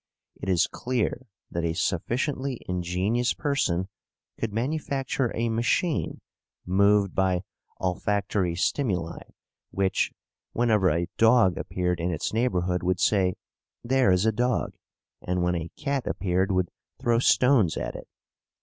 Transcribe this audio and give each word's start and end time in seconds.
It 0.41 0.49
is 0.49 0.65
clear 0.65 1.27
that 1.51 1.63
a 1.63 1.73
sufficiently 1.75 2.59
ingenious 2.67 3.35
person 3.35 3.87
could 4.39 4.51
manufacture 4.51 5.31
a 5.35 5.49
machine 5.49 6.21
moved 6.65 7.13
by 7.13 7.43
olfactory 7.79 8.55
stimuli 8.55 9.21
which, 9.69 10.11
whenever 10.53 10.89
a 10.89 11.05
dog 11.19 11.55
appeared 11.55 11.99
in 11.99 12.09
its 12.09 12.33
neighbourhood, 12.33 12.81
would 12.81 12.99
say, 12.99 13.35
"There 13.83 14.11
is 14.11 14.25
a 14.25 14.31
dog," 14.31 14.73
and 15.21 15.43
when 15.43 15.53
a 15.53 15.69
cat 15.77 16.07
appeared 16.07 16.51
would 16.51 16.69
throw 16.99 17.19
stones 17.19 17.77
at 17.77 17.95
it. 17.95 18.07